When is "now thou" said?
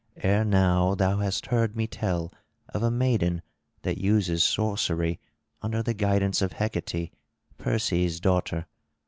0.43-1.19